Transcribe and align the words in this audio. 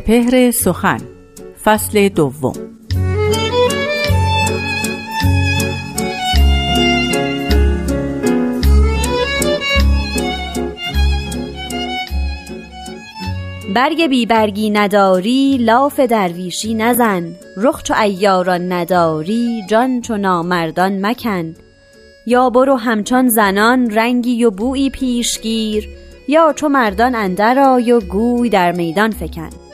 سپهر 0.00 0.50
سخن 0.50 1.00
فصل 1.64 2.08
دوم. 2.08 2.52
برگ 13.74 14.06
بی 14.06 14.26
برگی 14.26 14.70
نداری 14.70 15.56
لاف 15.60 16.00
درویشی 16.00 16.74
نزن. 16.74 17.34
رخ 17.56 17.82
چو 17.82 17.94
ایاران 17.94 18.72
نداری 18.72 19.62
جان 19.68 20.00
چو 20.00 20.16
نامردان 20.16 21.06
مکن. 21.06 21.54
یا 22.26 22.50
برو 22.50 22.76
همچون 22.76 23.28
زنان 23.28 23.90
رنگی 23.90 24.44
و 24.44 24.50
بویی 24.50 24.90
پیشگیر. 24.90 25.88
یا 26.28 26.52
چو 26.56 26.68
مردان 26.68 27.14
اندر 27.14 27.58
آی 27.58 27.92
و 27.92 28.00
گوی 28.00 28.48
در 28.48 28.72
میدان 28.72 29.10
فکن. 29.10 29.69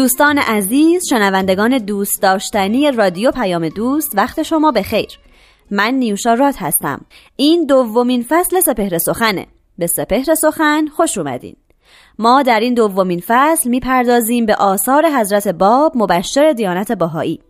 دوستان 0.00 0.38
عزیز 0.38 1.02
شنوندگان 1.08 1.78
دوست 1.78 2.22
داشتنی 2.22 2.90
رادیو 2.90 3.30
پیام 3.30 3.68
دوست 3.68 4.10
وقت 4.14 4.42
شما 4.42 4.72
به 4.72 4.82
خیر. 4.82 5.08
من 5.70 5.94
نیوشا 5.94 6.34
راد 6.34 6.54
هستم. 6.58 7.00
این 7.36 7.66
دومین 7.66 8.24
فصل 8.28 8.60
سپهر 8.60 8.98
سخنه. 8.98 9.46
به 9.78 9.86
سپهر 9.86 10.34
سخن 10.34 10.86
خوش 10.86 11.18
اومدین. 11.18 11.56
ما 12.18 12.42
در 12.42 12.60
این 12.60 12.74
دومین 12.74 13.22
فصل 13.26 13.70
می‌پردازیم 13.70 14.46
به 14.46 14.54
آثار 14.54 15.06
حضرت 15.06 15.48
باب 15.48 15.92
مبشر 15.94 16.52
دیانت 16.52 16.92
باهایی 16.92 17.40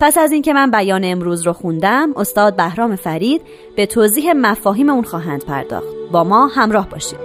پس 0.00 0.18
از 0.18 0.32
اینکه 0.32 0.52
من 0.52 0.70
بیان 0.70 1.04
امروز 1.04 1.46
رو 1.46 1.52
خوندم 1.52 2.12
استاد 2.16 2.56
بهرام 2.56 2.96
فرید 2.96 3.42
به 3.76 3.86
توضیح 3.86 4.32
مفاهیم 4.32 4.90
اون 4.90 5.04
خواهند 5.04 5.44
پرداخت. 5.44 5.86
با 6.12 6.24
ما 6.24 6.46
همراه 6.46 6.88
باشید. 6.88 7.18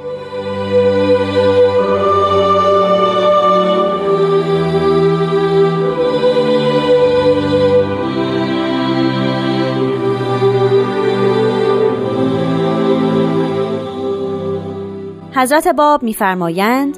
حضرت 15.35 15.67
باب 15.67 16.03
میفرمایند 16.03 16.97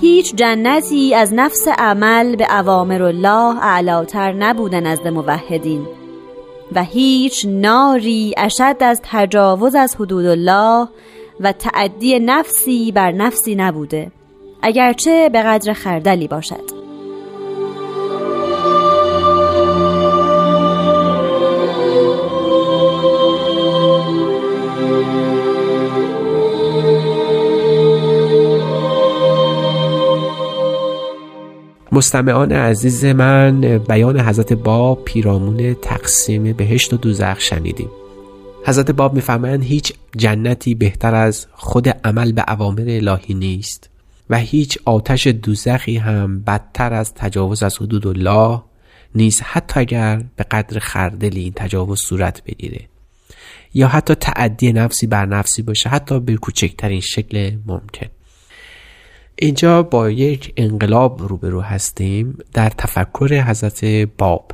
هیچ 0.00 0.34
جنتی 0.34 1.14
از 1.14 1.34
نفس 1.34 1.68
عمل 1.68 2.36
به 2.36 2.58
اوامر 2.58 3.02
الله 3.02 3.64
اعلاتر 3.64 4.32
نبوده 4.32 4.80
نزد 4.80 5.08
موحدین 5.08 5.86
و 6.74 6.84
هیچ 6.84 7.46
ناری 7.48 8.34
اشد 8.36 8.76
از 8.80 9.00
تجاوز 9.04 9.74
از 9.74 9.96
حدود 9.96 10.26
الله 10.26 10.88
و 11.40 11.52
تعدی 11.52 12.18
نفسی 12.18 12.92
بر 12.92 13.12
نفسی 13.12 13.54
نبوده 13.54 14.12
اگرچه 14.62 15.28
به 15.28 15.42
قدر 15.42 15.72
خردلی 15.72 16.28
باشد. 16.28 16.81
مستمعان 31.94 32.52
عزیز 32.52 33.04
من 33.04 33.60
بیان 33.78 34.20
حضرت 34.20 34.52
باب 34.52 35.04
پیرامون 35.04 35.74
تقسیم 35.74 36.52
بهشت 36.52 36.94
و 36.94 36.96
دوزخ 36.96 37.40
شنیدیم. 37.40 37.88
حضرت 38.66 38.90
باب 38.90 39.14
می‌فهمند 39.14 39.64
هیچ 39.64 39.92
جنتی 40.16 40.74
بهتر 40.74 41.14
از 41.14 41.46
خود 41.52 41.88
عمل 41.88 42.32
به 42.32 42.44
اوامر 42.48 42.84
الهی 42.88 43.34
نیست 43.34 43.90
و 44.30 44.38
هیچ 44.38 44.78
آتش 44.84 45.26
دوزخی 45.26 45.96
هم 45.96 46.42
بدتر 46.42 46.92
از 46.92 47.14
تجاوز 47.14 47.62
از 47.62 47.76
حدود 47.76 48.06
الله 48.06 48.62
نیست 49.14 49.42
حتی 49.44 49.80
اگر 49.80 50.24
به 50.36 50.44
قدر 50.44 50.78
خردلی 50.78 51.40
این 51.40 51.52
تجاوز 51.56 52.00
صورت 52.00 52.44
بگیره. 52.44 52.80
یا 53.74 53.88
حتی 53.88 54.14
تعدی 54.14 54.72
نفسی 54.72 55.06
بر 55.06 55.26
نفسی 55.26 55.62
باشه 55.62 55.88
حتی 55.88 56.20
به 56.20 56.36
کوچکترین 56.36 57.00
شکل 57.00 57.56
ممکن. 57.66 58.06
اینجا 59.36 59.82
با 59.82 60.10
یک 60.10 60.52
انقلاب 60.56 61.22
روبرو 61.22 61.60
هستیم 61.60 62.38
در 62.52 62.68
تفکر 62.68 63.40
حضرت 63.40 63.84
باب 64.18 64.52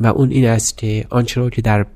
و 0.00 0.06
اون 0.06 0.30
این 0.30 0.46
است 0.46 0.78
که 0.78 1.06
آنچه 1.10 1.40
را 1.40 1.50
که 1.50 1.62
در 1.62 1.86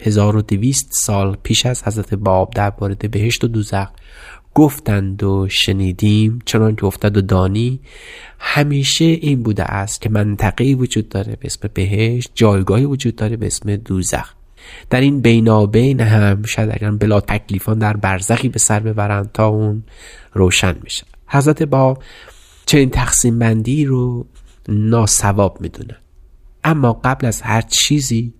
1200 0.00 0.88
سال 0.92 1.36
پیش 1.42 1.66
از 1.66 1.82
حضرت 1.84 2.14
باب 2.14 2.52
در 2.54 2.70
بارد 2.70 3.10
بهشت 3.10 3.44
و 3.44 3.48
دوزخ 3.48 3.88
گفتند 4.54 5.22
و 5.22 5.48
شنیدیم 5.50 6.38
چنان 6.44 6.76
که 6.76 6.84
افتد 6.84 7.16
و 7.16 7.20
دانی 7.20 7.80
همیشه 8.38 9.04
این 9.04 9.42
بوده 9.42 9.64
است 9.64 10.00
که 10.00 10.08
منطقه 10.08 10.74
وجود 10.74 11.08
داره 11.08 11.36
به 11.36 11.46
اسم 11.46 11.68
بهشت 11.74 12.30
جایگاهی 12.34 12.84
وجود 12.84 13.16
داره 13.16 13.36
به 13.36 13.46
اسم 13.46 13.76
دوزخ. 13.76 14.34
در 14.90 15.00
این 15.00 15.20
بینابین 15.20 16.00
هم 16.00 16.42
شاید 16.42 16.70
اگر 16.72 16.90
بلا 16.90 17.20
تکلیفان 17.20 17.78
در 17.78 17.96
برزخی 17.96 18.48
به 18.48 18.58
سر 18.58 18.80
ببرند 18.80 19.32
تا 19.32 19.46
اون 19.48 19.82
روشن 20.32 20.76
میشه 20.82 21.06
حضرت 21.28 21.62
با 21.62 21.98
چنین 22.66 22.90
تقسیم 22.90 23.38
بندی 23.38 23.84
رو 23.84 24.26
ناسواب 24.68 25.60
می‌دونن 25.60 25.96
اما 26.64 26.92
قبل 26.92 27.26
از 27.26 27.42
هر 27.42 27.60
چیزی 27.60 28.34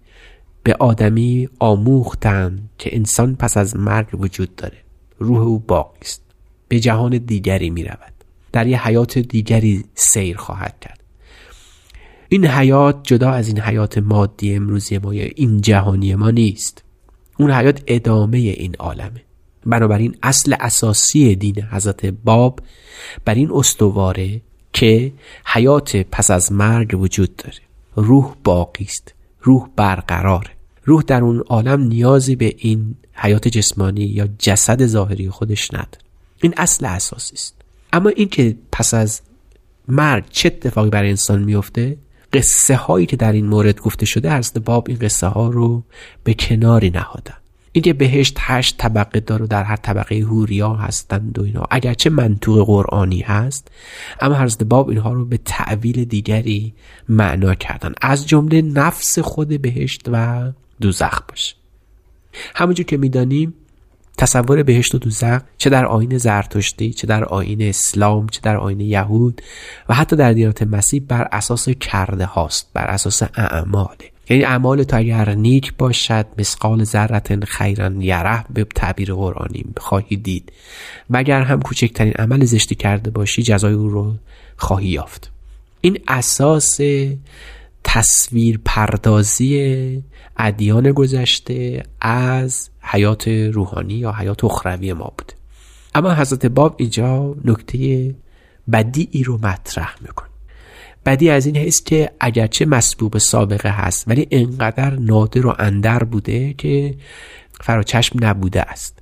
به 0.62 0.74
آدمی 0.78 1.48
آموختن 1.58 2.68
که 2.78 2.96
انسان 2.96 3.36
پس 3.36 3.56
از 3.56 3.76
مرگ 3.76 4.20
وجود 4.20 4.56
داره. 4.56 4.78
روح 5.18 5.40
او 5.40 5.58
باقی 5.58 5.98
است. 6.02 6.22
به 6.68 6.80
جهان 6.80 7.18
دیگری 7.18 7.70
می 7.70 7.84
رود 7.84 8.12
در 8.52 8.66
یه 8.66 8.86
حیات 8.86 9.18
دیگری 9.18 9.84
سیر 9.94 10.36
خواهد 10.36 10.80
کرد. 10.80 11.00
این 12.28 12.46
حیات 12.46 13.00
جدا 13.02 13.30
از 13.30 13.48
این 13.48 13.60
حیات 13.60 13.98
مادی 13.98 14.54
امروزی 14.54 14.98
ما 14.98 15.14
یا 15.14 15.28
این 15.36 15.60
جهانی 15.60 16.14
ما 16.14 16.30
نیست. 16.30 16.84
اون 17.38 17.50
حیات 17.50 17.82
ادامه 17.86 18.38
این 18.38 18.74
عالمه. 18.78 19.22
بنابراین 19.68 20.16
اصل 20.22 20.54
اساسی 20.60 21.36
دین 21.36 21.62
حضرت 21.62 22.06
باب 22.06 22.60
بر 23.24 23.34
این 23.34 23.50
استواره 23.52 24.40
که 24.72 25.12
حیات 25.46 25.96
پس 25.96 26.30
از 26.30 26.52
مرگ 26.52 27.00
وجود 27.00 27.36
داره. 27.36 27.58
روح 27.94 28.34
باقی 28.44 28.84
است 28.84 29.14
روح 29.40 29.68
برقراره 29.76 30.50
روح 30.84 31.02
در 31.02 31.22
اون 31.22 31.44
عالم 31.48 31.82
نیازی 31.82 32.36
به 32.36 32.54
این 32.58 32.94
حیات 33.12 33.48
جسمانی 33.48 34.04
یا 34.04 34.28
جسد 34.38 34.86
ظاهری 34.86 35.30
خودش 35.30 35.74
نداره. 35.74 35.98
این 36.42 36.54
اصل 36.56 36.86
اساسی 36.86 37.34
است. 37.34 37.54
اما 37.92 38.08
این 38.08 38.28
که 38.28 38.56
پس 38.72 38.94
از 38.94 39.20
مرگ 39.88 40.24
چه 40.30 40.46
اتفاقی 40.46 40.90
برای 40.90 41.08
انسان 41.08 41.42
میفته 41.42 41.96
قصه 42.32 42.76
هایی 42.76 43.06
که 43.06 43.16
در 43.16 43.32
این 43.32 43.46
مورد 43.46 43.80
گفته 43.80 44.06
شده 44.06 44.36
حضرت 44.36 44.58
باب 44.58 44.88
این 44.88 44.98
قصه 44.98 45.26
ها 45.26 45.48
رو 45.48 45.82
به 46.24 46.34
کناری 46.34 46.90
نهادن. 46.90 47.34
اینکه 47.78 47.92
بهشت 47.92 48.36
هشت 48.40 48.76
طبقه 48.78 49.20
داره 49.20 49.46
در 49.46 49.64
هر 49.64 49.76
طبقه 49.76 50.16
هوریا 50.16 50.74
هستند 50.74 51.38
و 51.38 51.42
اینا. 51.42 51.66
اگرچه 51.70 52.10
منطوق 52.10 52.66
قرآنی 52.66 53.20
هست 53.20 53.68
اما 54.20 54.34
حضرت 54.34 54.62
باب 54.62 54.88
اینها 54.88 55.12
رو 55.12 55.24
به 55.24 55.36
تعویل 55.36 56.04
دیگری 56.04 56.74
معنا 57.08 57.54
کردن. 57.54 57.92
از 58.02 58.26
جمله 58.26 58.62
نفس 58.62 59.18
خود 59.18 59.62
بهشت 59.62 60.02
و 60.12 60.48
دوزخ 60.80 61.20
باشه. 61.28 61.54
همونجور 62.54 62.86
که 62.86 62.96
می‌دانیم 62.96 63.54
تصور 64.18 64.62
بهشت 64.62 64.94
و 64.94 64.98
دوزخ 64.98 65.40
چه 65.58 65.70
در 65.70 65.86
آین 65.86 66.18
زرتشتی 66.18 66.92
چه 66.92 67.06
در 67.06 67.24
آین 67.24 67.62
اسلام 67.62 68.26
چه 68.26 68.40
در 68.42 68.56
آین 68.56 68.80
یهود 68.80 69.42
و 69.88 69.94
حتی 69.94 70.16
در 70.16 70.32
دیانت 70.32 70.62
مسیح 70.62 71.02
بر 71.08 71.28
اساس 71.32 71.68
کرده 71.68 72.24
هاست 72.24 72.70
بر 72.74 72.84
اساس 72.84 73.22
اعماله. 73.22 74.17
یعنی 74.30 74.44
اعمال 74.44 74.82
تا 74.82 74.96
اگر 74.96 75.34
نیک 75.34 75.74
باشد 75.78 76.26
مسقال 76.38 76.84
ذرت 76.84 77.44
خیرن 77.44 78.00
یره 78.00 78.44
به 78.50 78.64
تعبیر 78.64 79.14
قرآنی 79.14 79.64
خواهی 79.76 80.16
دید. 80.16 80.52
و 81.10 81.16
اگر 81.16 81.42
هم 81.42 81.62
کوچکترین 81.62 82.12
عمل 82.12 82.44
زشتی 82.44 82.74
کرده 82.74 83.10
باشی 83.10 83.42
جزای 83.42 83.74
او 83.74 83.88
رو 83.88 84.14
خواهی 84.56 84.88
یافت. 84.88 85.30
این 85.80 85.98
اساس 86.08 86.80
تصویر 87.84 88.60
پردازی 88.64 90.02
ادیان 90.36 90.92
گذشته 90.92 91.82
از 92.00 92.70
حیات 92.80 93.28
روحانی 93.28 93.94
یا 93.94 94.12
حیات 94.12 94.44
اخروی 94.44 94.92
ما 94.92 95.12
بود. 95.18 95.32
اما 95.94 96.14
حضرت 96.14 96.46
باب 96.46 96.74
اینجا 96.78 97.34
نکته 97.44 98.14
بدی 98.72 99.22
رو 99.22 99.38
مطرح 99.38 99.94
می‌کنه. 100.00 100.27
بدی 101.06 101.30
از 101.30 101.46
این 101.46 101.56
هست 101.56 101.86
که 101.86 102.10
اگرچه 102.20 102.66
مسبوب 102.66 103.18
سابقه 103.18 103.68
هست 103.68 104.08
ولی 104.08 104.28
انقدر 104.30 104.90
نادر 104.90 105.46
و 105.46 105.54
اندر 105.58 106.04
بوده 106.04 106.52
که 106.52 106.94
فراچشم 107.60 108.24
نبوده 108.24 108.62
است. 108.62 108.98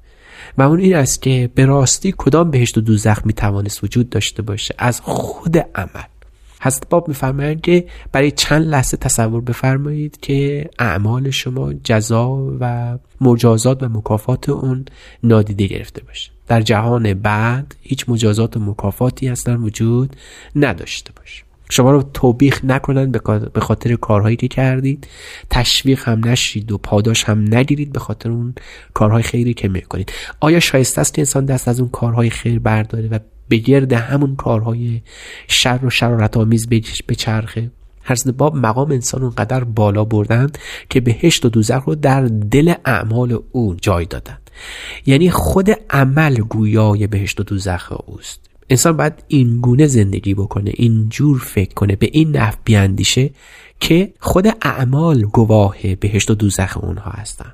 و 0.58 0.62
اون 0.62 0.80
این 0.80 0.96
است 0.96 1.22
که 1.22 1.50
به 1.54 1.66
راستی 1.66 2.14
کدام 2.16 2.50
بهشت 2.50 2.78
و 2.78 2.80
دوزخ 2.80 3.26
می 3.26 3.32
توانست 3.32 3.84
وجود 3.84 4.10
داشته 4.10 4.42
باشه؟ 4.42 4.74
از 4.78 5.00
خود 5.00 5.58
عمل. 5.58 6.04
حضرت 6.60 6.88
باب 6.88 7.08
میفرمایند 7.08 7.60
که 7.60 7.86
برای 8.12 8.30
چند 8.30 8.66
لحظه 8.66 8.96
تصور 8.96 9.40
بفرمایید 9.40 10.20
که 10.20 10.70
اعمال 10.78 11.30
شما 11.30 11.72
جزا 11.72 12.56
و 12.60 12.98
مجازات 13.20 13.82
و 13.82 13.88
مکافات 13.88 14.48
اون 14.48 14.84
نادیده 15.22 15.66
گرفته 15.66 16.02
باشه. 16.04 16.30
در 16.48 16.60
جهان 16.60 17.14
بعد 17.14 17.74
هیچ 17.80 18.04
مجازات 18.08 18.56
و 18.56 18.60
مکافاتی 18.60 19.28
اصلا 19.28 19.58
وجود 19.58 20.16
نداشته 20.56 21.12
باشه. 21.12 21.45
شما 21.70 21.90
رو 21.90 22.02
توبیخ 22.02 22.60
نکنن 22.64 23.12
به 23.52 23.60
خاطر 23.60 23.96
کارهایی 23.96 24.36
که 24.36 24.48
کردید. 24.48 25.06
تشویق 25.50 26.08
هم 26.08 26.28
نشید 26.28 26.72
و 26.72 26.78
پاداش 26.78 27.24
هم 27.24 27.54
نگیرید 27.54 27.92
به 27.92 27.98
خاطر 27.98 28.30
اون 28.30 28.54
کارهای 28.94 29.22
خیری 29.22 29.54
که 29.54 29.68
می‌کنید. 29.68 30.12
آیا 30.40 30.60
شایسته 30.60 31.00
است 31.00 31.14
که 31.14 31.20
انسان 31.22 31.44
دست 31.44 31.68
از 31.68 31.80
اون 31.80 31.88
کارهای 31.88 32.30
خیر 32.30 32.58
برداره 32.58 33.08
و 33.08 33.18
به 33.48 33.56
گرد 33.56 33.92
همون 33.92 34.36
کارهای 34.36 35.02
شر 35.48 35.80
و 35.82 35.90
شرارت 35.90 36.36
آمیز 36.36 36.68
به 37.06 37.14
چرخه؟ 37.14 37.70
حضرت 38.02 38.34
باب 38.34 38.56
مقام 38.56 38.92
انسان 38.92 39.22
اونقدر 39.22 39.64
بالا 39.64 40.04
بردن 40.04 40.50
که 40.90 41.00
بهشت 41.00 41.44
و 41.44 41.48
دوزخ 41.48 41.82
رو 41.86 41.94
در 41.94 42.20
دل 42.24 42.74
اعمال 42.84 43.38
او 43.52 43.74
جای 43.74 44.04
دادند 44.04 44.50
یعنی 45.06 45.30
خود 45.30 45.70
عمل 45.90 46.36
گویای 46.36 47.06
بهشت 47.06 47.40
و 47.40 47.42
دوزخ 47.42 47.92
اوست. 48.06 48.40
انسان 48.70 48.96
باید 48.96 49.24
این 49.28 49.60
گونه 49.60 49.86
زندگی 49.86 50.34
بکنه 50.34 50.72
اینجور 50.74 51.38
فکر 51.38 51.74
کنه 51.74 51.96
به 51.96 52.08
این 52.12 52.36
نحو 52.36 52.54
بیاندیشه 52.64 53.30
که 53.80 54.12
خود 54.20 54.46
اعمال 54.62 55.22
گواه 55.22 55.94
بهشت 56.00 56.30
و 56.30 56.34
دوزخ 56.34 56.78
اونها 56.82 57.10
هستن. 57.10 57.52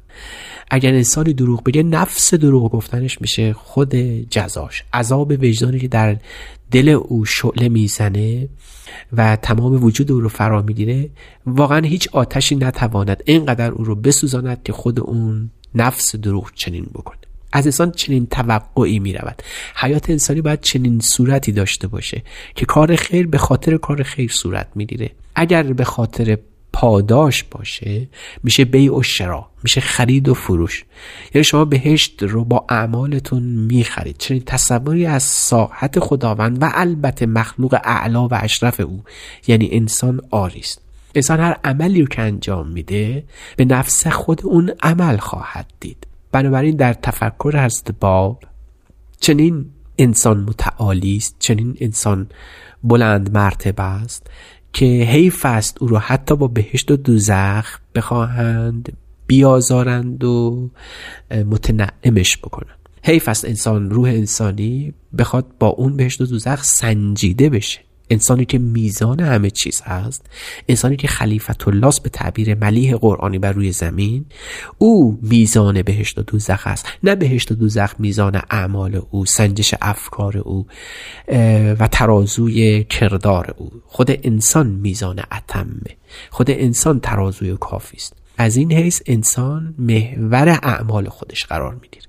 اگر 0.71 0.95
انسانی 0.95 1.33
دروغ 1.33 1.63
بگه 1.63 1.83
نفس 1.83 2.35
دروغ 2.35 2.71
گفتنش 2.71 3.21
میشه 3.21 3.53
خود 3.53 3.95
جزاش. 4.31 4.85
عذاب 4.93 5.31
وجدانی 5.31 5.79
که 5.79 5.89
در 5.89 6.17
دل 6.71 6.89
او 6.89 7.25
شعله 7.25 7.69
می‌زنه 7.69 8.49
و 9.13 9.37
تمام 9.37 9.85
وجود 9.85 10.13
او 10.13 10.21
رو 10.21 10.29
فرا 10.29 10.63
می‌گیره 10.63 11.11
واقعا 11.47 11.87
هیچ 11.87 12.09
آتشی 12.13 12.57
نتواند 12.57 13.23
اینقدر 13.27 13.71
او 13.71 13.85
رو 13.85 13.95
بسوزاند 13.95 14.63
که 14.63 14.73
خود 14.73 15.01
اون 15.01 15.51
نفس 15.75 16.17
دروغ 16.17 16.51
چنین 16.55 16.85
بکنه. 16.95 17.22
از 17.53 17.67
انسان 17.67 17.91
چنین 17.91 18.27
توقعی 18.27 18.99
می 18.99 19.13
رود 19.13 19.43
حیات 19.77 20.11
انسانی 20.11 20.41
باید 20.41 20.61
چنین 20.61 21.01
صورتی 21.01 21.53
داشته 21.53 21.89
باشه 21.89 22.23
که 22.55 22.67
کار 22.67 22.97
خیر 22.97 23.27
به 23.27 23.39
خاطر 23.39 23.77
کار 23.77 24.03
خیر 24.03 24.31
صورت 24.31 24.69
می‌گیره. 24.75 25.11
اگر 25.35 25.63
به 25.63 25.85
خاطر 25.85 26.39
پاداش 26.73 27.45
باشه 27.45 28.09
میشه 28.43 28.65
بیع 28.65 28.97
و 28.97 29.03
شرا 29.03 29.47
میشه 29.63 29.81
خرید 29.81 30.29
و 30.29 30.35
فروش. 30.35 30.85
یعنی 31.35 31.45
شما 31.45 31.65
بهشت 31.65 32.23
رو 32.23 32.45
با 32.45 32.67
اعمالتون 32.69 33.43
می‌خرید. 33.43 34.17
چنین 34.19 34.43
تصوری 34.47 35.07
از 35.07 35.23
ساحت 35.23 35.99
خداوند 35.99 36.63
و 36.63 36.71
البته 36.75 37.27
مخلوق 37.27 37.81
اعلا 37.85 38.29
و 38.29 38.35
اشرف 38.35 38.81
او 38.81 39.05
یعنی 39.47 39.69
انسان 39.73 40.21
آریست 40.31 40.81
انسان 41.15 41.41
هر 41.41 41.57
عملی 41.65 42.01
رو 42.01 42.07
که 42.07 42.23
انجام 42.23 42.69
میده 42.69 43.25
به 43.57 43.65
نفس 43.65 44.07
خود 44.07 44.41
اون 44.45 44.73
عمل 44.83 45.17
خواهد 45.17 45.67
دید. 45.81 46.07
بنابراین 46.33 46.77
در 46.77 46.93
تفکر 46.93 47.57
هست 47.57 47.91
باب 48.01 48.43
چنین 49.21 49.67
انسان 49.99 50.41
متعالی 50.41 51.17
است 51.17 51.37
چنین 51.39 51.77
انسان 51.81 52.29
بلند 52.85 53.35
مرتبه 53.35 53.83
است 53.83 54.31
که 54.73 54.87
حیف 54.87 55.47
است 55.47 55.83
او 55.83 55.89
را 55.89 55.99
حتی 55.99 56.37
با 56.37 56.49
بهشت 56.49 56.91
و 56.91 56.97
دوزخ 56.97 57.79
بخواهند 57.95 58.93
بیازارند 59.27 60.25
و 60.25 60.71
متنعمش 61.31 62.39
بکنند. 62.39 62.79
حیف 63.05 63.29
است 63.29 63.45
انسان 63.45 63.91
روح 63.91 64.09
انسانی 64.09 64.95
بخواد 65.19 65.47
با 65.59 65.67
اون 65.69 65.97
بهشت 65.97 66.21
و 66.21 66.27
دوزخ 66.27 66.65
سنجیده 66.65 67.51
بشه. 67.51 67.81
انسانی 68.13 68.45
که 68.45 68.59
میزان 68.59 69.21
همه 69.21 69.51
چیز 69.51 69.83
هست 69.83 70.27
انسانی 70.69 70.97
که 70.97 71.09
خلیفت 71.09 71.69
الله 71.69 71.93
به 72.03 72.09
تعبیر 72.09 72.55
ملیح 72.55 72.97
قرآنی 72.97 73.39
بر 73.39 73.53
روی 73.53 73.73
زمین 73.73 74.25
او 74.79 75.19
میزان 75.23 75.83
بهشت 75.83 76.19
و 76.19 76.23
دوزخ 76.23 76.67
است. 76.67 76.89
نه 77.03 77.15
بهشت 77.15 77.53
و 77.53 77.55
دوزخ 77.55 77.95
میزان 77.99 78.43
اعمال 78.51 79.03
او 79.11 79.27
سنجش 79.27 79.75
افکار 79.81 80.39
او 80.39 80.67
و 81.79 81.89
ترازوی 81.93 82.85
کردار 82.85 83.55
او. 83.57 83.71
خود 83.87 84.11
انسان 84.11 84.67
میزان 84.67 85.23
اتمه 85.33 85.97
خود 86.31 86.51
انسان 86.51 87.01
ترازوی 87.01 87.57
کافی 87.61 87.97
است. 87.97 88.17
از 88.39 88.57
این 88.57 88.73
حیث 88.73 89.03
انسان 89.07 89.75
محور 89.79 90.49
اعمال 90.49 91.09
خودش 91.09 91.45
قرار 91.47 91.75
می‌گیره. 91.75 92.07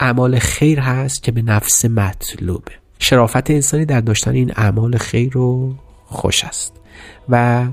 اعمال 0.00 0.38
خیر 0.38 0.80
هست 0.80 1.22
که 1.22 1.32
به 1.32 1.42
نفس 1.42 1.84
مطلوبه. 1.84 2.83
شرافت 3.04 3.50
انسانی 3.50 3.84
در 3.84 4.00
داشتن 4.00 4.30
این 4.30 4.52
اعمال 4.56 4.96
خیر 4.96 5.32
رو 5.32 5.74
خوش 6.06 6.44
است 6.44 6.72
و 7.28 7.64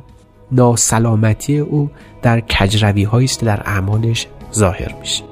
ناسلامتی 0.52 1.58
او 1.58 1.90
در 2.22 2.42
کجروی 2.42 3.04
هایی 3.04 3.26
است 3.26 3.46
در 3.46 3.62
اعمالش 3.66 4.28
ظاهر 4.54 4.96
میشه. 5.00 5.24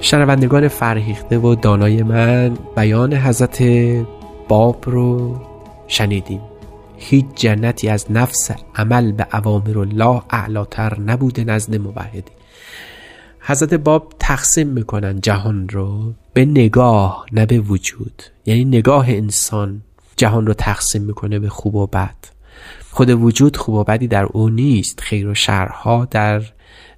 شنوندگان 0.00 0.68
فرهیخته 0.68 1.38
و 1.38 1.54
دانای 1.54 2.02
من 2.02 2.56
بیان 2.76 3.14
حضرت 3.14 3.62
باب 4.48 4.84
رو 4.86 5.40
شنیدیم. 5.88 6.40
هیچ 6.96 7.24
جنتی 7.34 7.88
از 7.88 8.06
نفس 8.10 8.50
عمل 8.74 9.12
به 9.12 9.26
اوامر 9.32 9.78
الله 9.78 10.22
اعلاتر 10.30 11.00
نبوده 11.00 11.44
نزد 11.44 11.74
موحدی. 11.76 12.22
حضرت 13.40 13.74
باب 13.74 14.12
تقسیم 14.18 14.68
می‌کنن 14.68 15.20
جهان 15.20 15.68
رو 15.68 16.12
به 16.32 16.44
نگاه 16.44 17.26
نه 17.32 17.46
به 17.46 17.58
وجود. 17.58 18.22
یعنی 18.46 18.64
نگاه 18.64 19.10
انسان 19.10 19.82
جهان 20.16 20.46
رو 20.46 20.54
تقسیم 20.54 21.02
می‌کنه 21.02 21.38
به 21.38 21.48
خوب 21.48 21.74
و 21.74 21.86
بد. 21.86 22.16
خود 22.90 23.10
وجود 23.10 23.56
خوب 23.56 23.74
و 23.74 23.84
بدی 23.84 24.08
در 24.08 24.24
او 24.24 24.48
نیست. 24.48 25.00
خیر 25.00 25.28
و 25.28 25.34
شرها 25.34 26.04
در 26.10 26.42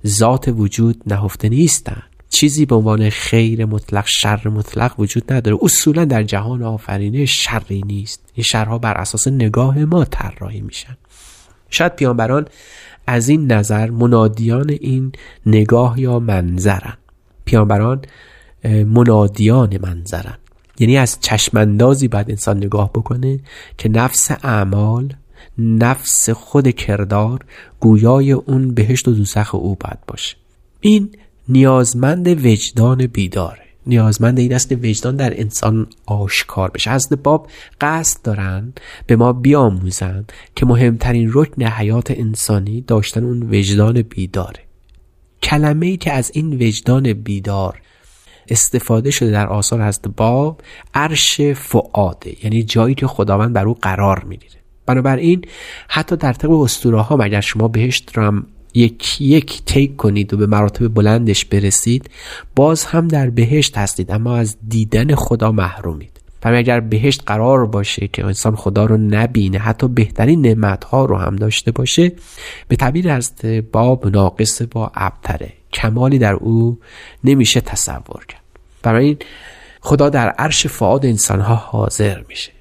ذات 0.07 0.49
وجود 0.49 1.03
نهفته 1.07 1.49
نیستند 1.49 2.03
چیزی 2.29 2.67
به 2.67 2.75
عنوان 2.75 3.11
خیر 3.11 3.65
مطلق 3.65 4.05
شر 4.07 4.49
مطلق 4.49 5.01
وجود 5.01 5.33
نداره. 5.33 5.59
اصولا 5.63 6.05
در 6.05 6.23
جهان 6.23 6.63
آفرینه 6.63 7.25
شری 7.27 7.83
نیست. 7.87 8.33
این 8.35 8.45
شرها 8.45 8.79
بر 8.79 8.95
اساس 8.95 9.29
نگاه 9.29 9.79
ما 9.79 10.05
طراحی 10.05 10.61
میشن. 10.61 10.97
شاید 11.71 11.97
پیامبران 11.97 12.47
از 13.07 13.29
این 13.29 13.53
نظر 13.53 13.91
منادیان 13.91 14.71
این 14.71 15.13
نگاه 15.47 16.01
یا 16.01 16.19
منظرن. 16.19 16.97
پیامبران 17.45 18.03
منادیان 18.65 19.79
منظرن. 19.83 20.39
یعنی 20.79 20.97
از 20.97 21.19
چشماندازی 21.21 22.09
باید 22.09 22.31
انسان 22.31 22.57
نگاه 22.57 22.93
بکنه 22.93 23.41
که 23.79 23.89
نفس 23.89 24.31
اعمال 24.31 25.15
نفس 25.59 26.31
خود 26.31 26.71
کردار 26.71 27.45
گویای 27.81 28.33
اون 28.33 28.75
بهشت 28.75 29.09
و 29.09 29.13
دوزخ 29.13 29.55
او 29.55 29.75
باید 29.75 29.99
باشه. 30.07 30.37
این 30.81 31.11
نیازمند 31.49 32.47
وجدان 32.47 33.07
بیداره 33.07 33.69
نیازمند 33.87 34.39
این 34.39 34.55
است 34.55 34.73
وجدان 34.73 35.17
در 35.17 35.41
انسان 35.41 35.87
آشکار 36.07 36.71
بشه. 36.71 36.91
از 36.91 37.09
باب 37.23 37.49
قصد 37.81 38.23
دارن 38.23 38.73
به 39.07 39.17
ما 39.17 39.33
بیاموزند 39.33 40.33
که 40.57 40.67
مهمترین 40.67 41.31
رکن 41.35 41.63
حیات 41.63 42.11
انسانی 42.11 42.81
داشتن 42.81 43.25
اون 43.25 43.43
وجدان 43.43 44.03
بیداره 44.03 44.61
کلمه 45.43 45.87
ای 45.87 45.97
که 45.97 46.13
از 46.13 46.31
این 46.35 46.63
وجدان 46.63 47.13
بیدار 47.13 47.81
استفاده 48.49 49.11
شده 49.11 49.31
در 49.31 49.47
آثار 49.47 49.81
هست 49.81 50.09
باب 50.09 50.63
عرش 50.95 51.41
فعاده 51.41 52.45
یعنی 52.45 52.63
جایی 52.63 52.95
که 52.95 53.07
خداوند 53.07 53.53
بر 53.53 53.69
او 53.69 53.75
قرار 53.75 54.25
می‌گیره. 54.25 54.55
بنابراین 54.87 55.45
حتی 55.89 56.17
در 56.17 56.33
طبق 56.33 56.51
اسطوره 56.51 57.01
ها 57.01 57.17
مگر 57.17 57.41
شما 57.41 57.69
بهشت 57.69 58.17
رو 58.17 58.23
هم 58.23 58.47
یک 58.75 59.21
یک 59.21 59.63
تیک 59.67 59.97
کنید 59.97 60.35
و 60.35 60.37
به 60.37 60.47
مراتب 60.47 60.89
بلندش 60.89 61.45
برسید 61.45 62.11
باز 62.57 62.85
هم 62.85 63.09
در 63.09 63.31
بهشت 63.31 63.79
هستید 63.79 64.11
اما 64.11 64.37
از 64.37 64.57
دیدن 64.69 65.15
خدا 65.15 65.53
محرومید. 65.53 66.19
و 66.45 66.49
اگر 66.49 66.81
بهشت 66.81 67.23
قرار 67.27 67.67
باشه 67.67 68.09
که 68.09 68.25
انسان 68.25 68.57
خدا 68.57 68.85
رو 68.85 68.97
نبینه 68.97 69.59
حتی 69.59 69.89
بهترین 69.89 70.41
نعمت 70.47 70.85
ها 70.85 71.05
رو 71.05 71.17
هم 71.17 71.37
داشته 71.37 71.71
باشه 71.71 72.13
به 72.69 72.77
تعبیر 72.77 73.11
از 73.11 73.33
باب 73.73 74.09
ناقص 74.09 74.63
با 74.63 74.91
ابتره. 74.95 75.53
کمالی 75.73 76.19
در 76.19 76.35
او 76.35 76.79
نمیشه 77.25 77.61
تصور 77.61 78.25
کرد. 78.29 78.43
برای 78.83 79.17
خدا 79.81 80.09
در 80.09 80.29
عرش 80.29 80.67
فعاد 80.67 81.07
انسان 81.07 81.41
ها 81.41 81.55
حاضر 81.55 82.23
میشه. 82.29 82.58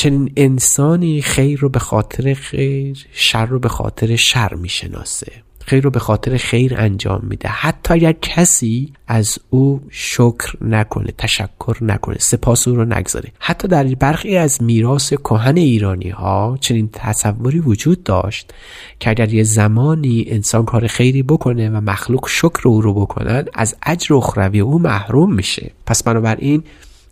چنین 0.00 0.32
انسانی 0.36 1.22
خیر 1.22 1.60
رو 1.60 1.68
به 1.68 1.78
خاطر 1.78 2.34
خیر 2.34 3.06
شر 3.12 3.46
رو 3.46 3.58
به 3.58 3.68
خاطر 3.68 4.16
شر 4.16 4.54
می‌شناسه. 4.54 5.32
خیر 5.66 5.84
رو 5.84 5.90
به 5.90 5.98
خاطر 5.98 6.36
خیر 6.36 6.74
انجام 6.76 7.20
میده. 7.22 7.48
حتی 7.48 7.94
اگر 7.94 8.12
کسی 8.12 8.92
از 9.06 9.38
او 9.50 9.80
شکر 9.90 10.56
نکنه 10.60 11.12
تشکر 11.18 11.76
نکنه 11.80 12.16
سپاس 12.20 12.68
او 12.68 12.74
رو 12.76 12.84
نگذاره. 12.84 13.28
حتی 13.38 13.68
در 13.68 13.84
برخی 13.84 14.36
از 14.36 14.62
میراث 14.62 15.12
کهن 15.12 15.56
ایرانی 15.56 16.10
ها 16.10 16.58
چنین 16.60 16.90
تصوری 16.92 17.58
وجود 17.58 18.02
داشت 18.02 18.54
که 19.00 19.10
اگر 19.10 19.34
یه 19.34 19.42
زمانی 19.42 20.24
انسان 20.28 20.64
کار 20.64 20.86
خیری 20.86 21.22
بکنه 21.22 21.70
و 21.70 21.80
مخلوق 21.80 22.28
شکر 22.28 22.60
او 22.64 22.80
رو 22.80 22.94
بکنن 22.94 23.44
از 23.54 23.76
اجر 23.82 24.14
اخروی 24.14 24.60
او 24.60 24.78
محروم 24.78 25.34
میشه. 25.34 25.70
پس 25.86 26.02
بنابراین 26.02 26.62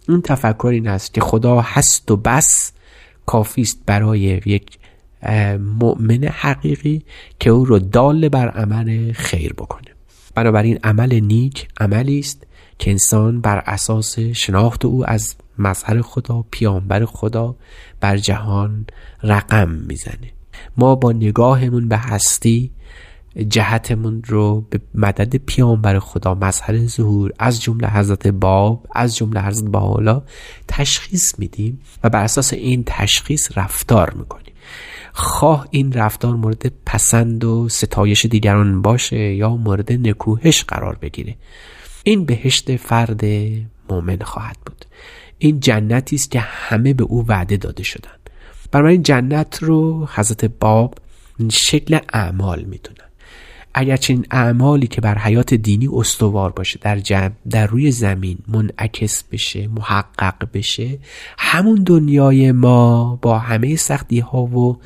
این 0.08 0.22
تفکر 0.22 0.66
این 0.66 0.88
است 0.88 1.14
که 1.14 1.20
خدا 1.20 1.60
هست 1.60 2.10
و 2.10 2.16
بس 2.16 2.72
کافی 3.26 3.62
است 3.62 3.78
برای 3.86 4.20
یک 4.20 4.78
مؤمن 5.80 6.24
حقیقی 6.24 7.02
که 7.40 7.50
او 7.50 7.64
رو 7.64 7.78
دال 7.78 8.28
بر 8.28 8.48
عمل 8.48 9.12
خیر 9.12 9.52
بکنه. 9.52 9.88
بنابراین 10.34 10.78
عمل 10.84 11.20
نیک 11.20 11.68
عملی 11.80 12.18
است 12.18 12.46
که 12.78 12.90
انسان 12.90 13.40
بر 13.40 13.62
اساس 13.66 14.18
شناخت 14.18 14.84
او 14.84 15.10
از 15.10 15.34
مظهر 15.58 16.02
خدا 16.02 16.44
پیامبر 16.50 17.04
خدا 17.04 17.56
بر 18.00 18.16
جهان 18.16 18.86
رقم 19.22 19.68
می‌زنه. 19.68 20.32
ما 20.76 20.94
با 20.94 21.12
نگاهمون 21.12 21.88
به 21.88 21.96
هستی 21.96 22.70
جهتمون 23.48 24.22
رو 24.26 24.60
به 24.70 24.80
مدد 24.94 25.36
پیامبر 25.36 25.98
خدا 25.98 26.34
مظهر 26.34 26.86
ظهور 26.86 27.32
از 27.38 27.62
جمله 27.62 27.88
حضرت 27.88 28.26
باب 28.26 28.86
از 28.94 29.16
جمله 29.16 29.42
حضرت 29.42 29.68
بالا 29.70 30.22
تشخیص 30.68 31.38
میدیم 31.38 31.80
و 32.04 32.08
بر 32.08 32.24
اساس 32.24 32.52
این 32.52 32.82
تشخیص 32.86 33.58
رفتار 33.58 34.10
می‌کنیم. 34.10 34.52
خواه 35.12 35.68
این 35.70 35.92
رفتار 35.92 36.36
مورد 36.36 36.72
پسند 36.86 37.44
و 37.44 37.68
ستایش 37.68 38.26
دیگران 38.26 38.82
باشه 38.82 39.34
یا 39.34 39.56
مورد 39.56 39.92
نکوهش 39.92 40.64
قرار 40.64 40.94
بگیره. 40.94 41.36
این 42.02 42.24
بهشت 42.24 42.76
فرد 42.76 43.24
مؤمن 43.90 44.18
خواهد 44.18 44.56
بود. 44.66 44.84
این 45.38 45.60
جنتی 45.60 46.16
است 46.16 46.30
که 46.30 46.40
همه 46.40 46.94
به 46.94 47.04
او 47.04 47.26
وعده 47.26 47.56
داده 47.56 47.82
شدند 47.82 48.30
این 48.74 49.02
جنت 49.02 49.58
رو 49.62 50.08
حضرت 50.14 50.44
باب 50.44 50.94
شکل 51.50 51.98
اعمال 52.12 52.64
می‌دونن. 52.64 53.07
اگر 53.74 53.96
چنین 53.96 54.26
اعمالی 54.30 54.86
که 54.86 55.00
بر 55.00 55.18
حیات 55.18 55.54
دینی 55.54 55.88
استوار 55.92 56.50
باشه 56.50 56.78
در, 56.82 56.98
جب 56.98 57.32
در 57.50 57.66
روی 57.66 57.90
زمین 57.90 58.38
منعکس 58.48 59.22
بشه 59.22 59.68
محقق 59.68 60.48
بشه 60.54 60.98
همون 61.38 61.82
دنیای 61.82 62.52
ما 62.52 63.18
با 63.22 63.38
همه 63.38 63.76
سختی 63.76 64.20
ها 64.20 64.42
و 64.42 64.78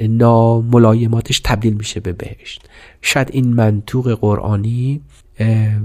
ناملایماتش 0.00 1.40
تبدیل 1.44 1.74
میشه 1.74 2.00
به 2.00 2.12
بهشت. 2.12 2.62
شاید 3.02 3.30
این 3.32 3.54
منطوق 3.54 4.18
قرآنی 4.20 5.00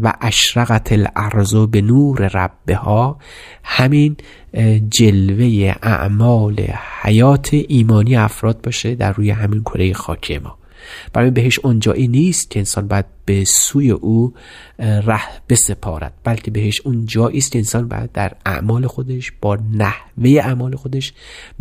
و 0.01 0.13
اشرقت 0.21 0.91
الارض 0.91 1.55
به 1.55 1.81
نور 1.81 2.27
ربه 2.27 2.75
ها 2.75 3.19
همین 3.63 4.17
جلوه 4.89 5.73
اعمال 5.83 6.55
حیات 7.01 7.49
ایمانی 7.53 8.15
افراد 8.15 8.61
باشه 8.61 8.95
در 8.95 9.13
روی 9.13 9.31
همین 9.31 9.61
کره 9.61 9.93
خاکی 9.93 10.37
ما. 10.37 10.58
برای 11.13 11.31
بهش 11.31 11.59
اونجایی 11.59 12.07
نیست 12.07 12.49
که 12.51 12.59
انسان 12.59 12.87
باید 12.87 13.05
به 13.25 13.43
سوی 13.45 13.91
او 13.91 14.33
ره 14.79 15.21
بسپارد 15.49 16.13
بلکه 16.23 16.51
بهش 16.51 16.81
اون 16.81 17.05
جایی 17.05 17.37
است 17.37 17.51
که 17.51 17.59
انسان 17.59 17.87
باید 17.87 18.11
در 18.11 18.31
اعمال 18.45 18.87
خودش 18.87 19.31
با 19.41 19.55
نحوه 19.55 20.29
اعمال 20.29 20.75
خودش 20.75 21.13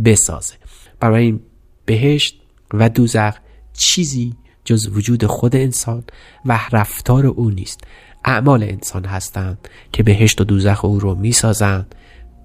بسازه. 0.04 0.54
برای 1.00 1.24
این 1.24 1.40
بهشت 1.84 2.40
و 2.74 2.88
دوزخ 2.88 3.34
چیزی 3.72 4.34
جز 4.64 4.88
وجود 4.88 5.26
خود 5.26 5.56
انسان 5.56 6.04
و 6.46 6.60
رفتار 6.72 7.26
او 7.26 7.50
نیست. 7.50 7.80
اعمال 8.24 8.62
انسان 8.62 9.04
هستند 9.04 9.68
که 9.92 10.02
بهشت 10.02 10.40
و 10.40 10.44
دوزخ 10.44 10.84
او 10.84 11.00
رو 11.00 11.14
می‌سازند 11.14 11.94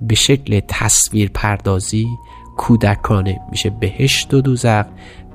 به 0.02 0.16
شکل 0.16 0.62
تصویر 0.68 1.32
پردازی 1.34 2.08
کودکانه. 2.58 3.40
میشه 3.52 3.70
بهشت 3.70 4.34
و 4.34 4.42
دوزخ 4.42 4.86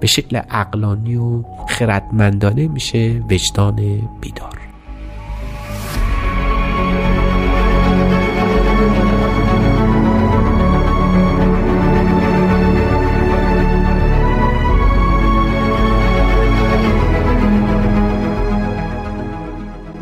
به 0.00 0.06
شکل 0.06 0.40
اقلانی 0.50 1.16
و 1.16 1.42
خردمندانه 1.68 2.68
میشه 2.68 3.22
وجدان 3.30 3.76
بیدار. 4.20 4.58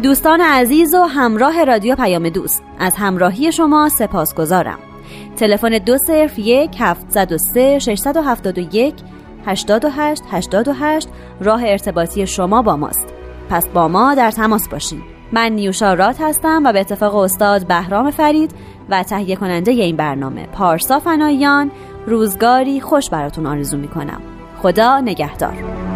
دوستان 0.02 0.40
عزیز 0.40 0.94
و 0.94 1.02
همراه 1.02 1.64
رادیو 1.64 1.94
پیام 1.94 2.28
دوست 2.28 2.62
از 2.78 2.94
همراهی 2.96 3.52
شما 3.52 3.88
سپاس 3.88 4.34
گذارم 4.34 4.78
تلفن 5.36 5.78
دو 5.78 5.98
صرف 6.06 6.38
یک 6.38 6.70
هفت 6.78 7.16
و 7.16 7.38
سه 7.54 7.78
ششصد 7.78 8.16
و 8.16 8.22
هفتاد 8.22 8.58
و 8.58 8.60
یک 8.60 8.94
88 9.46 10.22
88 10.30 11.08
راه 11.40 11.62
ارتباطی 11.64 12.26
شما 12.26 12.62
با 12.62 12.76
ماست. 12.76 13.14
پس 13.50 13.68
با 13.68 13.88
ما 13.88 14.14
در 14.14 14.30
تماس 14.30 14.68
باشین. 14.68 15.02
من 15.32 15.52
نیوشا 15.52 15.94
رات 15.94 16.20
هستم 16.20 16.62
و 16.64 16.72
به 16.72 16.80
اتفاق 16.80 17.16
استاد 17.16 17.66
بهرام 17.66 18.10
فرید 18.10 18.54
و 18.88 19.02
تهیه 19.02 19.36
کننده 19.36 19.70
این 19.72 19.96
برنامه 19.96 20.46
پارسا 20.46 20.98
فنایان 20.98 21.70
روزگاری 22.06 22.80
خوش 22.80 23.10
براتون 23.10 23.46
آرزو 23.46 23.78
می‌کنم. 23.78 24.20
خدا 24.62 25.00
نگهدار. 25.00 25.95